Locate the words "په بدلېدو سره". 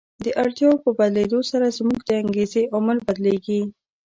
0.85-1.73